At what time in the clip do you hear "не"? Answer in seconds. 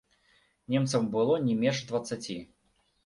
1.49-1.59